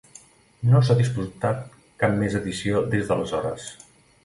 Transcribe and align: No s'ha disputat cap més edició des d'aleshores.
No 0.71 0.79
s'ha 0.87 0.95
disputat 1.01 1.77
cap 2.05 2.17
més 2.23 2.39
edició 2.41 2.83
des 2.95 3.07
d'aleshores. 3.11 3.71